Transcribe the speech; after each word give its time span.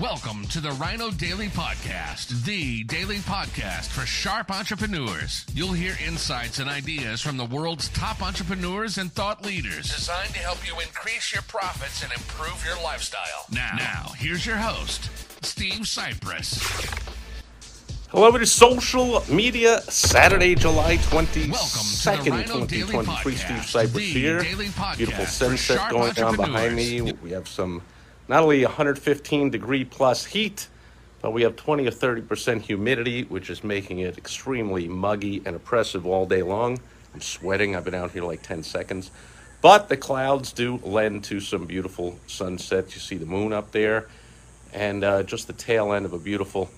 Welcome 0.00 0.44
to 0.48 0.60
the 0.60 0.72
Rhino 0.72 1.10
Daily 1.10 1.48
Podcast, 1.48 2.44
the 2.44 2.84
daily 2.84 3.16
podcast 3.16 3.86
for 3.86 4.04
sharp 4.04 4.50
entrepreneurs. 4.50 5.46
You'll 5.54 5.72
hear 5.72 5.96
insights 6.06 6.58
and 6.58 6.68
ideas 6.68 7.22
from 7.22 7.38
the 7.38 7.46
world's 7.46 7.88
top 7.90 8.20
entrepreneurs 8.20 8.98
and 8.98 9.10
thought 9.10 9.46
leaders, 9.46 9.94
designed 9.94 10.34
to 10.34 10.40
help 10.40 10.66
you 10.66 10.74
increase 10.80 11.32
your 11.32 11.42
profits 11.44 12.02
and 12.02 12.12
improve 12.12 12.62
your 12.66 12.76
lifestyle. 12.84 13.46
Now, 13.50 13.72
now 13.78 14.12
here's 14.18 14.44
your 14.44 14.56
host, 14.56 15.08
Steve 15.42 15.82
Sipress. 15.84 16.60
Hello, 18.10 18.34
it 18.34 18.42
is 18.42 18.52
Social 18.52 19.24
Media 19.30 19.80
Saturday, 19.82 20.54
July 20.56 20.98
22nd, 20.98 21.52
Welcome 21.52 22.16
to 22.18 22.24
the 22.24 22.30
Rhino 22.30 22.66
Daily 22.66 22.82
2023. 22.92 23.32
Podcast, 23.32 23.62
Steve 23.64 23.88
Sipress 23.88 24.12
here. 24.12 24.42
daily 24.42 24.66
podcast 24.66 24.96
Beautiful 24.98 25.24
sunset 25.26 25.90
going 25.90 26.22
on 26.22 26.36
behind 26.36 26.76
me. 26.76 27.00
We 27.22 27.30
have 27.30 27.48
some, 27.48 27.80
not 28.28 28.42
only 28.42 28.64
115 28.64 29.50
degree 29.50 29.84
plus 29.84 30.24
heat, 30.24 30.68
but 31.22 31.32
we 31.32 31.42
have 31.42 31.56
20 31.56 31.86
or 31.86 31.90
30% 31.90 32.62
humidity, 32.62 33.24
which 33.24 33.50
is 33.50 33.64
making 33.64 34.00
it 34.00 34.18
extremely 34.18 34.88
muggy 34.88 35.42
and 35.44 35.56
oppressive 35.56 36.06
all 36.06 36.26
day 36.26 36.42
long. 36.42 36.78
I'm 37.14 37.20
sweating. 37.20 37.74
I've 37.74 37.84
been 37.84 37.94
out 37.94 38.10
here 38.10 38.22
like 38.22 38.42
10 38.42 38.62
seconds. 38.62 39.10
But 39.62 39.88
the 39.88 39.96
clouds 39.96 40.52
do 40.52 40.78
lend 40.84 41.24
to 41.24 41.40
some 41.40 41.64
beautiful 41.64 42.18
sunsets. 42.26 42.94
You 42.94 43.00
see 43.00 43.16
the 43.16 43.26
moon 43.26 43.52
up 43.52 43.72
there, 43.72 44.06
and 44.72 45.02
uh, 45.02 45.22
just 45.22 45.46
the 45.46 45.52
tail 45.52 45.92
end 45.92 46.04
of 46.04 46.12
a 46.12 46.18
beautiful 46.18 46.70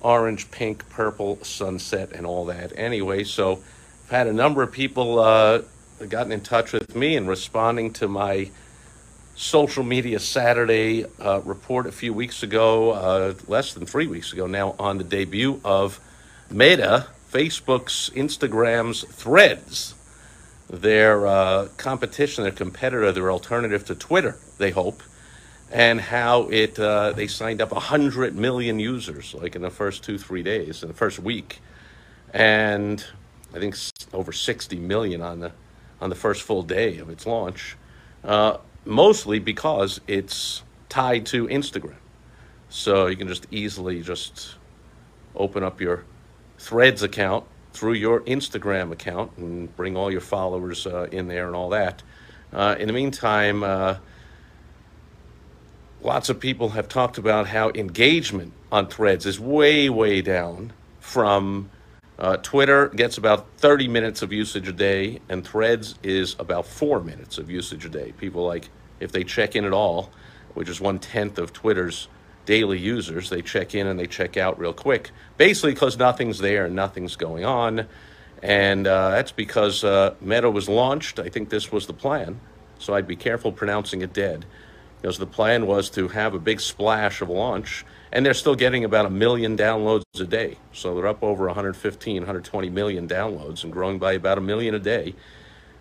orange, 0.00 0.50
pink, 0.50 0.88
purple 0.90 1.42
sunset 1.42 2.12
and 2.12 2.26
all 2.26 2.44
that. 2.46 2.72
Anyway, 2.76 3.24
so 3.24 3.62
I've 4.04 4.10
had 4.10 4.26
a 4.26 4.32
number 4.32 4.62
of 4.62 4.72
people 4.72 5.18
uh, 5.18 5.62
gotten 6.08 6.32
in 6.32 6.40
touch 6.40 6.72
with 6.72 6.94
me 6.94 7.16
and 7.16 7.28
responding 7.28 7.92
to 7.94 8.08
my 8.08 8.50
social 9.38 9.84
media 9.84 10.18
Saturday 10.18 11.04
uh, 11.20 11.40
report 11.44 11.86
a 11.86 11.92
few 11.92 12.12
weeks 12.12 12.42
ago, 12.42 12.90
uh, 12.90 13.34
less 13.46 13.72
than 13.72 13.86
three 13.86 14.08
weeks 14.08 14.32
ago 14.32 14.48
now, 14.48 14.74
on 14.80 14.98
the 14.98 15.04
debut 15.04 15.60
of 15.64 16.00
Meta, 16.50 17.06
Facebook's, 17.32 18.10
Instagram's 18.10 19.04
Threads. 19.04 19.94
Their 20.68 21.24
uh, 21.24 21.68
competition, 21.76 22.42
their 22.42 22.52
competitor, 22.52 23.12
their 23.12 23.30
alternative 23.30 23.86
to 23.86 23.94
Twitter, 23.94 24.36
they 24.58 24.72
hope 24.72 25.02
and 25.70 26.00
how 26.00 26.48
it 26.48 26.78
uh, 26.78 27.12
they 27.12 27.26
signed 27.26 27.60
up 27.60 27.70
100 27.70 28.34
million 28.34 28.78
users 28.78 29.34
like 29.34 29.54
in 29.54 29.60
the 29.60 29.70
first 29.70 30.02
two 30.02 30.16
three 30.16 30.42
days 30.42 30.82
in 30.82 30.88
the 30.88 30.94
first 30.94 31.18
week 31.18 31.58
and 32.32 33.04
i 33.54 33.58
think 33.58 33.76
over 34.14 34.32
60 34.32 34.76
million 34.78 35.20
on 35.20 35.40
the 35.40 35.52
on 36.00 36.08
the 36.08 36.16
first 36.16 36.40
full 36.40 36.62
day 36.62 36.96
of 36.96 37.10
its 37.10 37.26
launch 37.26 37.76
uh, 38.24 38.56
mostly 38.84 39.38
because 39.38 40.00
it's 40.06 40.62
tied 40.88 41.26
to 41.26 41.46
instagram. 41.48 41.96
So 42.68 43.06
you 43.06 43.16
can 43.16 43.28
just 43.28 43.46
easily 43.50 44.02
just 44.02 44.56
open 45.34 45.62
up 45.62 45.80
your 45.80 46.04
threads 46.58 47.02
account 47.02 47.44
through 47.72 47.92
your 47.94 48.20
instagram 48.22 48.92
account 48.92 49.30
and 49.36 49.74
bring 49.76 49.96
all 49.96 50.10
your 50.10 50.20
followers 50.20 50.86
uh, 50.86 51.08
in 51.12 51.28
there 51.28 51.46
and 51.46 51.54
all 51.54 51.70
that. 51.70 52.02
Uh, 52.52 52.76
in 52.78 52.86
the 52.86 52.92
meantime 52.92 53.62
uh, 53.62 53.96
lots 56.02 56.28
of 56.28 56.40
people 56.40 56.70
have 56.70 56.88
talked 56.88 57.18
about 57.18 57.46
how 57.46 57.70
engagement 57.70 58.52
on 58.70 58.86
threads 58.86 59.26
is 59.26 59.38
way 59.38 59.88
way 59.88 60.20
down 60.22 60.72
from 61.00 61.70
uh, 62.18 62.36
twitter 62.38 62.88
gets 62.88 63.16
about 63.18 63.46
30 63.58 63.88
minutes 63.88 64.22
of 64.22 64.32
usage 64.32 64.68
a 64.68 64.72
day 64.72 65.20
and 65.28 65.46
threads 65.46 65.94
is 66.02 66.34
about 66.38 66.66
four 66.66 67.00
minutes 67.00 67.38
of 67.38 67.50
usage 67.50 67.84
a 67.84 67.88
day. 67.88 68.12
People 68.12 68.46
like 68.46 68.68
if 69.00 69.12
they 69.12 69.24
check 69.24 69.54
in 69.54 69.64
at 69.64 69.72
all 69.72 70.10
which 70.54 70.68
is 70.68 70.80
one 70.80 70.98
tenth 70.98 71.38
of 71.38 71.52
twitter's 71.52 72.08
daily 72.46 72.78
users 72.78 73.30
they 73.30 73.42
check 73.42 73.74
in 73.74 73.86
and 73.86 73.98
they 73.98 74.06
check 74.06 74.36
out 74.36 74.58
real 74.58 74.72
quick 74.72 75.10
basically 75.36 75.72
because 75.72 75.96
nothing's 75.96 76.38
there 76.38 76.66
and 76.66 76.74
nothing's 76.74 77.16
going 77.16 77.44
on. 77.44 77.86
And 78.40 78.86
uh, 78.86 79.10
that's 79.10 79.32
because 79.32 79.82
uh, 79.82 80.14
meta 80.20 80.48
was 80.48 80.68
launched. 80.68 81.18
I 81.18 81.28
think 81.28 81.48
this 81.48 81.72
was 81.72 81.86
the 81.86 81.92
plan 81.92 82.40
so 82.78 82.94
i'd 82.94 83.06
be 83.06 83.16
careful 83.16 83.52
pronouncing 83.52 84.02
it 84.02 84.12
dead. 84.12 84.44
Because 85.00 85.18
the 85.18 85.26
plan 85.26 85.66
was 85.66 85.90
to 85.90 86.08
have 86.08 86.34
a 86.34 86.40
big 86.40 86.60
splash 86.60 87.20
of 87.20 87.28
launch 87.28 87.84
and 88.12 88.24
they're 88.24 88.34
still 88.34 88.54
getting 88.54 88.84
about 88.84 89.06
a 89.06 89.10
million 89.10 89.56
downloads 89.56 90.02
a 90.18 90.24
day. 90.24 90.56
So 90.72 90.94
they're 90.94 91.06
up 91.06 91.22
over 91.22 91.46
115 91.46 92.22
120 92.22 92.70
million 92.70 93.08
downloads 93.08 93.64
and 93.64 93.72
growing 93.72 93.98
by 93.98 94.12
about 94.12 94.38
a 94.38 94.40
million 94.40 94.74
a 94.74 94.78
day 94.78 95.14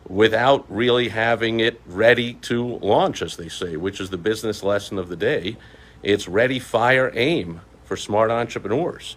without 0.08 0.66
really 0.70 1.10
having 1.10 1.60
it 1.60 1.82
ready 1.86 2.34
to 2.34 2.78
launch 2.78 3.22
as 3.22 3.36
they 3.36 3.50
say 3.50 3.76
which 3.76 4.00
is 4.00 4.10
the 4.10 4.18
business 4.18 4.64
lesson 4.64 4.98
of 4.98 5.10
the 5.10 5.16
day. 5.16 5.58
It's 6.04 6.28
ready 6.28 6.60
fire 6.60 7.12
aim 7.16 7.62
for 7.84 7.98
smart 7.98 8.30
entrepreneurs. 8.30 9.16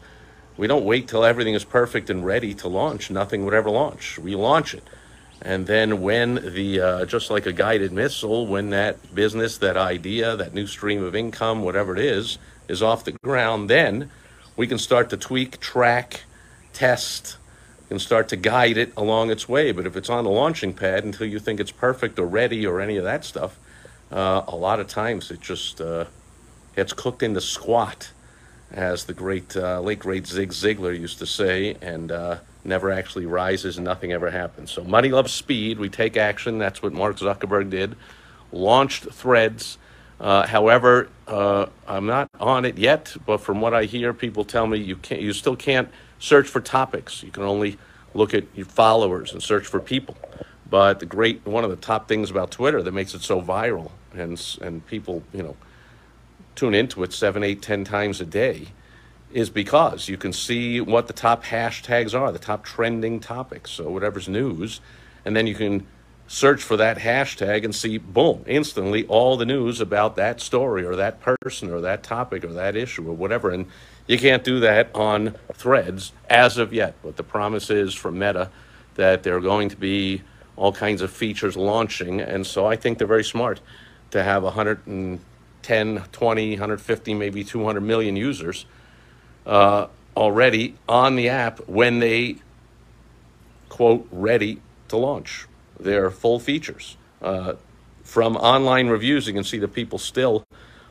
We 0.56 0.66
don't 0.66 0.84
wait 0.84 1.08
till 1.08 1.24
everything 1.24 1.54
is 1.54 1.64
perfect 1.64 2.10
and 2.10 2.24
ready 2.24 2.54
to 2.54 2.68
launch. 2.68 3.10
Nothing 3.10 3.44
would 3.44 3.54
ever 3.54 3.70
launch. 3.70 4.18
We 4.18 4.34
launch 4.34 4.74
it. 4.74 4.84
And 5.42 5.66
then 5.66 6.02
when 6.02 6.34
the 6.34 6.80
uh, 6.80 7.04
just 7.06 7.30
like 7.30 7.46
a 7.46 7.52
guided 7.52 7.92
missile, 7.92 8.46
when 8.46 8.70
that 8.70 9.14
business, 9.14 9.56
that 9.58 9.76
idea, 9.76 10.36
that 10.36 10.52
new 10.52 10.66
stream 10.66 11.02
of 11.02 11.16
income, 11.16 11.62
whatever 11.62 11.94
it 11.94 11.98
is, 11.98 12.38
is 12.70 12.82
off 12.82 13.04
the 13.04 13.12
ground, 13.12 13.68
then 13.68 14.10
we 14.56 14.66
can 14.66 14.78
start 14.78 15.10
to 15.10 15.16
tweak, 15.16 15.60
track, 15.60 16.22
test, 16.72 17.36
and 17.90 18.00
start 18.00 18.28
to 18.28 18.36
guide 18.36 18.76
it 18.76 18.92
along 18.96 19.30
its 19.30 19.48
way. 19.48 19.72
But 19.72 19.86
if 19.86 19.96
it's 19.96 20.08
on 20.08 20.24
the 20.24 20.30
launching 20.30 20.72
pad 20.72 21.04
until 21.04 21.26
you 21.26 21.38
think 21.38 21.60
it's 21.60 21.72
perfect 21.72 22.18
or 22.18 22.26
ready 22.26 22.66
or 22.66 22.80
any 22.80 22.96
of 22.96 23.04
that 23.04 23.24
stuff, 23.24 23.58
uh, 24.12 24.42
a 24.46 24.56
lot 24.56 24.80
of 24.80 24.86
times 24.86 25.30
it 25.30 25.40
just 25.40 25.80
uh, 25.80 26.04
gets 26.76 26.92
cooked 26.92 27.22
into 27.22 27.40
squat, 27.40 28.12
as 28.72 29.04
the 29.04 29.12
great 29.12 29.56
uh, 29.56 29.80
late 29.80 29.98
great 29.98 30.26
Zig 30.26 30.50
Ziglar 30.50 30.98
used 30.98 31.18
to 31.18 31.26
say, 31.26 31.76
and 31.82 32.12
uh, 32.12 32.38
never 32.64 32.92
actually 32.92 33.26
rises 33.26 33.76
and 33.76 33.84
nothing 33.84 34.12
ever 34.12 34.30
happens. 34.30 34.70
So 34.70 34.84
money 34.84 35.08
loves 35.08 35.32
speed. 35.32 35.78
We 35.78 35.88
take 35.88 36.16
action. 36.16 36.58
That's 36.58 36.82
what 36.82 36.92
Mark 36.92 37.16
Zuckerberg 37.16 37.70
did. 37.70 37.96
Launched 38.52 39.04
Threads. 39.12 39.78
Uh, 40.20 40.46
however, 40.46 41.08
uh, 41.26 41.66
I'm 41.88 42.06
not 42.06 42.28
on 42.38 42.66
it 42.66 42.76
yet, 42.76 43.16
but 43.24 43.38
from 43.38 43.60
what 43.60 43.72
I 43.72 43.84
hear, 43.84 44.12
people 44.12 44.44
tell 44.44 44.66
me 44.66 44.78
you 44.78 44.96
can't. 44.96 45.22
You 45.22 45.32
still 45.32 45.56
can't 45.56 45.88
search 46.18 46.46
for 46.46 46.60
topics. 46.60 47.22
You 47.22 47.30
can 47.30 47.42
only 47.42 47.78
look 48.12 48.34
at 48.34 48.44
your 48.54 48.66
followers 48.66 49.32
and 49.32 49.42
search 49.42 49.66
for 49.66 49.80
people. 49.80 50.16
But 50.68 51.00
the 51.00 51.06
great 51.06 51.46
one 51.46 51.64
of 51.64 51.70
the 51.70 51.76
top 51.76 52.06
things 52.06 52.30
about 52.30 52.50
Twitter 52.50 52.82
that 52.82 52.92
makes 52.92 53.14
it 53.14 53.22
so 53.22 53.40
viral 53.40 53.90
and 54.12 54.40
and 54.60 54.86
people 54.86 55.22
you 55.32 55.42
know 55.42 55.56
tune 56.54 56.74
into 56.74 57.02
it 57.02 57.12
seven, 57.12 57.42
eight, 57.42 57.62
ten 57.62 57.84
times 57.84 58.20
a 58.20 58.26
day 58.26 58.68
is 59.32 59.48
because 59.48 60.08
you 60.08 60.16
can 60.16 60.32
see 60.32 60.80
what 60.80 61.06
the 61.06 61.12
top 61.12 61.44
hashtags 61.44 62.18
are, 62.18 62.32
the 62.32 62.38
top 62.38 62.64
trending 62.64 63.20
topics, 63.20 63.70
so 63.70 63.88
whatever's 63.88 64.28
news, 64.28 64.80
and 65.24 65.36
then 65.36 65.46
you 65.46 65.54
can 65.54 65.86
search 66.32 66.62
for 66.62 66.76
that 66.76 66.96
hashtag 66.96 67.64
and 67.64 67.74
see, 67.74 67.98
boom, 67.98 68.44
instantly 68.46 69.04
all 69.06 69.36
the 69.36 69.44
news 69.44 69.80
about 69.80 70.14
that 70.14 70.40
story 70.40 70.84
or 70.84 70.94
that 70.94 71.20
person 71.20 71.68
or 71.68 71.80
that 71.80 72.04
topic 72.04 72.44
or 72.44 72.52
that 72.52 72.76
issue 72.76 73.04
or 73.08 73.12
whatever. 73.12 73.50
And 73.50 73.66
you 74.06 74.16
can't 74.16 74.44
do 74.44 74.60
that 74.60 74.94
on 74.94 75.34
threads 75.54 76.12
as 76.28 76.56
of 76.56 76.72
yet. 76.72 76.94
But 77.02 77.16
the 77.16 77.24
promise 77.24 77.68
is 77.68 77.94
from 77.94 78.20
Meta 78.20 78.48
that 78.94 79.24
there 79.24 79.36
are 79.36 79.40
going 79.40 79.70
to 79.70 79.76
be 79.76 80.22
all 80.54 80.72
kinds 80.72 81.02
of 81.02 81.10
features 81.10 81.56
launching. 81.56 82.20
And 82.20 82.46
so 82.46 82.64
I 82.64 82.76
think 82.76 82.98
they're 82.98 83.08
very 83.08 83.24
smart 83.24 83.60
to 84.12 84.22
have 84.22 84.44
110, 84.44 86.02
20, 86.12 86.50
150, 86.52 87.14
maybe 87.14 87.42
200 87.42 87.80
million 87.80 88.14
users 88.14 88.66
uh, 89.46 89.88
already 90.16 90.76
on 90.88 91.16
the 91.16 91.28
app 91.28 91.58
when 91.66 91.98
they 91.98 92.36
quote 93.68 94.06
ready 94.12 94.60
to 94.86 94.96
launch 94.96 95.48
their 95.82 96.10
full 96.10 96.38
features. 96.38 96.96
Uh, 97.22 97.54
from 98.02 98.36
online 98.36 98.88
reviews, 98.88 99.26
you 99.26 99.32
can 99.32 99.44
see 99.44 99.58
that 99.58 99.72
people 99.74 99.98
still 99.98 100.44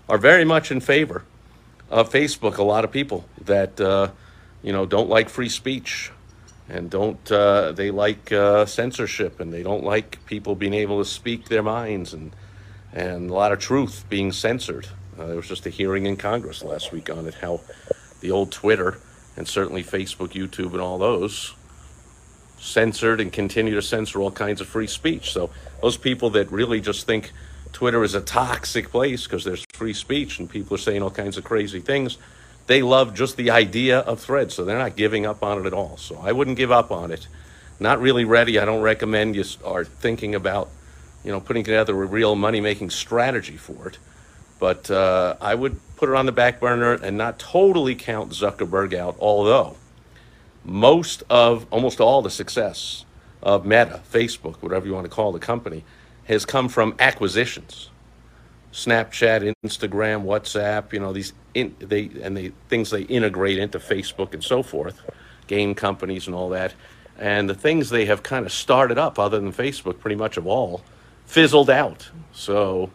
are 0.07 0.17
very 0.17 0.45
much 0.45 0.71
in 0.71 0.79
favor 0.79 1.23
of 1.89 2.09
Facebook. 2.09 2.57
A 2.57 2.63
lot 2.63 2.83
of 2.83 2.91
people 2.91 3.25
that 3.45 3.79
uh, 3.79 4.09
you 4.61 4.71
know 4.71 4.85
don't 4.85 5.09
like 5.09 5.29
free 5.29 5.49
speech 5.49 6.11
and 6.69 6.89
don't 6.89 7.31
uh, 7.31 7.71
they 7.71 7.91
like 7.91 8.31
uh, 8.31 8.65
censorship 8.65 9.39
and 9.39 9.51
they 9.51 9.63
don't 9.63 9.83
like 9.83 10.23
people 10.25 10.55
being 10.55 10.73
able 10.73 10.99
to 10.99 11.05
speak 11.05 11.49
their 11.49 11.63
minds 11.63 12.13
and 12.13 12.31
and 12.93 13.29
a 13.29 13.33
lot 13.33 13.51
of 13.51 13.59
truth 13.59 14.05
being 14.09 14.31
censored. 14.31 14.87
Uh, 15.17 15.27
there 15.27 15.35
was 15.35 15.47
just 15.47 15.65
a 15.65 15.69
hearing 15.69 16.05
in 16.05 16.15
Congress 16.15 16.63
last 16.63 16.91
week 16.91 17.09
on 17.09 17.27
it 17.27 17.35
how 17.35 17.59
the 18.21 18.31
old 18.31 18.51
Twitter 18.51 18.97
and 19.35 19.47
certainly 19.47 19.83
Facebook, 19.83 20.29
YouTube, 20.29 20.71
and 20.71 20.81
all 20.81 20.97
those 20.97 21.53
censored 22.59 23.21
and 23.21 23.31
continue 23.31 23.75
to 23.75 23.81
censor 23.81 24.19
all 24.19 24.31
kinds 24.31 24.61
of 24.61 24.67
free 24.67 24.87
speech. 24.87 25.31
So 25.31 25.49
those 25.81 25.97
people 25.97 26.29
that 26.31 26.51
really 26.51 26.81
just 26.81 27.07
think 27.07 27.31
Twitter 27.71 28.03
is 28.03 28.15
a 28.15 28.21
toxic 28.21 28.89
place 28.89 29.23
because 29.23 29.43
there's 29.43 29.65
free 29.73 29.93
speech 29.93 30.39
and 30.39 30.49
people 30.49 30.75
are 30.75 30.79
saying 30.79 31.01
all 31.01 31.11
kinds 31.11 31.37
of 31.37 31.43
crazy 31.43 31.79
things, 31.79 32.17
they 32.67 32.81
love 32.81 33.13
just 33.13 33.37
the 33.37 33.51
idea 33.51 33.99
of 33.99 34.19
threads. 34.19 34.53
So 34.53 34.65
they're 34.65 34.77
not 34.77 34.95
giving 34.95 35.25
up 35.25 35.43
on 35.43 35.59
it 35.59 35.65
at 35.65 35.73
all. 35.73 35.97
So 35.97 36.19
I 36.21 36.31
wouldn't 36.31 36.57
give 36.57 36.71
up 36.71 36.91
on 36.91 37.11
it. 37.11 37.27
Not 37.79 38.01
really 38.01 38.25
ready. 38.25 38.59
I 38.59 38.65
don't 38.65 38.81
recommend 38.81 39.35
you 39.35 39.43
start 39.43 39.87
thinking 39.87 40.35
about, 40.35 40.69
you 41.23 41.31
know, 41.31 41.39
putting 41.39 41.63
together 41.63 41.99
a 42.01 42.05
real 42.05 42.35
money 42.35 42.59
making 42.59 42.89
strategy 42.89 43.55
for 43.55 43.87
it. 43.87 43.97
But 44.59 44.91
uh, 44.91 45.37
I 45.39 45.55
would 45.55 45.79
put 45.95 46.09
it 46.09 46.15
on 46.15 46.25
the 46.25 46.33
back 46.33 46.59
burner 46.59 46.93
and 46.93 47.17
not 47.17 47.39
totally 47.39 47.95
count 47.95 48.31
Zuckerberg 48.31 48.93
out, 48.93 49.15
although 49.19 49.77
most 50.63 51.23
of, 51.29 51.65
almost 51.71 51.99
all 51.99 52.21
the 52.21 52.29
success 52.29 53.05
of 53.41 53.65
Meta, 53.65 54.01
Facebook, 54.11 54.55
whatever 54.61 54.85
you 54.85 54.93
want 54.93 55.05
to 55.05 55.09
call 55.09 55.31
the 55.31 55.39
company, 55.39 55.83
has 56.25 56.45
come 56.45 56.69
from 56.69 56.95
acquisitions. 56.99 57.89
Snapchat, 58.71 59.53
Instagram, 59.65 60.23
WhatsApp, 60.23 60.93
you 60.93 60.99
know, 60.99 61.11
these 61.11 61.33
in, 61.55 61.75
they 61.79 62.11
and 62.21 62.37
the 62.37 62.51
things 62.67 62.91
they 62.91 63.01
integrate 63.01 63.57
into 63.57 63.79
Facebook 63.79 64.33
and 64.33 64.43
so 64.43 64.61
forth, 64.61 65.01
game 65.47 65.73
companies 65.73 66.27
and 66.27 66.35
all 66.35 66.49
that. 66.49 66.73
And 67.17 67.49
the 67.49 67.55
things 67.55 67.89
they 67.89 68.05
have 68.05 68.23
kind 68.23 68.45
of 68.45 68.51
started 68.51 68.97
up, 68.97 69.17
other 69.17 69.39
than 69.39 69.51
Facebook, 69.51 69.99
pretty 69.99 70.15
much 70.15 70.37
of 70.37 70.45
all, 70.45 70.81
fizzled 71.25 71.69
out. 71.69 72.09
So 72.31 72.91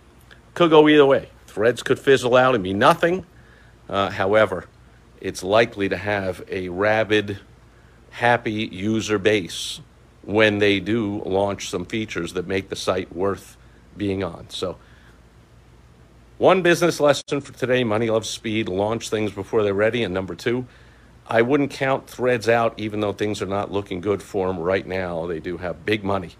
could 0.54 0.70
go 0.70 0.88
either 0.88 1.04
way. 1.04 1.28
Threads 1.46 1.82
could 1.82 1.98
fizzle 1.98 2.36
out 2.36 2.54
and 2.54 2.64
be 2.64 2.72
nothing. 2.72 3.26
Uh, 3.88 4.10
however, 4.10 4.66
it's 5.20 5.42
likely 5.42 5.88
to 5.88 5.96
have 5.96 6.42
a 6.48 6.68
rabid, 6.68 7.38
happy 8.14 8.68
user 8.70 9.18
base 9.18 9.80
when 10.22 10.58
they 10.58 10.78
do 10.78 11.20
launch 11.26 11.68
some 11.68 11.84
features 11.84 12.32
that 12.34 12.46
make 12.46 12.68
the 12.68 12.76
site 12.76 13.14
worth 13.14 13.56
being 13.96 14.22
on. 14.22 14.48
So, 14.50 14.76
one 16.38 16.62
business 16.62 17.00
lesson 17.00 17.40
for 17.40 17.52
today 17.52 17.82
money 17.82 18.10
loves 18.10 18.28
speed, 18.28 18.68
launch 18.68 19.10
things 19.10 19.32
before 19.32 19.62
they're 19.62 19.74
ready. 19.74 20.04
And 20.04 20.14
number 20.14 20.34
two, 20.34 20.66
I 21.26 21.42
wouldn't 21.42 21.70
count 21.70 22.08
threads 22.08 22.48
out, 22.48 22.78
even 22.78 23.00
though 23.00 23.12
things 23.12 23.42
are 23.42 23.46
not 23.46 23.72
looking 23.72 24.00
good 24.00 24.22
for 24.22 24.46
them 24.46 24.58
right 24.58 24.86
now. 24.86 25.26
They 25.26 25.40
do 25.40 25.56
have 25.56 25.84
big 25.84 26.04
money 26.04 26.30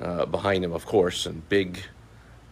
uh, 0.00 0.24
behind 0.26 0.64
them, 0.64 0.72
of 0.72 0.86
course, 0.86 1.26
and 1.26 1.46
big, 1.48 1.80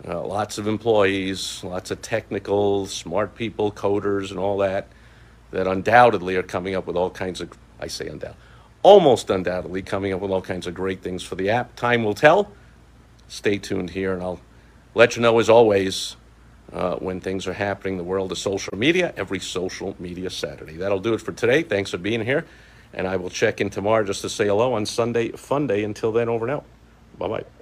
uh, 0.07 0.23
lots 0.23 0.59
of 0.59 0.67
employees, 0.67 1.63
lots 1.65 1.91
of 1.91 2.03
technical, 2.03 2.87
smart 2.87 3.35
people, 3.35 3.73
coders, 3.73 4.31
and 4.31 4.39
all 4.39 4.59
that, 4.59 4.89
that 5.53 5.67
undoubtedly 5.67 6.37
are 6.37 6.43
coming 6.43 6.75
up 6.75 6.87
with 6.87 6.97
all 6.97 7.11
kinds 7.11 7.41
of, 7.41 7.51
I 7.83 7.89
say 7.89 8.07
undoubtedly, 8.07 8.41
almost 8.83 9.29
undoubtedly 9.29 9.83
coming 9.83 10.13
up 10.13 10.21
with 10.21 10.31
all 10.31 10.41
kinds 10.41 10.67
of 10.67 10.75
great 10.75 11.03
things 11.03 11.23
for 11.23 11.35
the 11.35 11.51
app. 11.51 11.75
Time 11.77 12.05
will 12.05 12.15
tell. 12.15 12.53
Stay 13.29 13.59
tuned 13.59 13.91
here, 13.91 14.13
and 14.13 14.23
I'll 14.23 14.41
let 14.95 15.17
you 15.17 15.23
know, 15.23 15.39
as 15.39 15.49
always, 15.49 16.17
uh, 16.73 16.97
when 16.97 17.21
things 17.21 17.47
are 17.47 17.53
happening, 17.53 17.97
the 17.97 18.05
world 18.05 18.31
of 18.31 18.39
social 18.39 18.77
media, 18.77 19.13
every 19.17 19.41
social 19.41 19.97
media 19.99 20.31
Saturday. 20.31 20.77
That'll 20.77 21.01
do 21.01 21.15
it 21.15 21.21
for 21.21 21.33
today. 21.33 21.63
Thanks 21.63 21.91
for 21.91 21.99
being 21.99 22.25
here. 22.25 22.47
And 22.95 23.07
I 23.07 23.17
will 23.17 23.31
check 23.31 23.61
in 23.61 23.71
tomorrow 23.71 24.05
just 24.05 24.21
to 24.23 24.29
say 24.29 24.47
hello 24.47 24.75
on 24.75 24.87
Sunday, 24.87 25.31
Fun 25.31 25.67
Day. 25.67 25.83
Until 25.83 26.13
then, 26.13 26.29
over 26.29 26.49
out. 26.51 26.65
Bye 27.19 27.29
bye. 27.29 27.62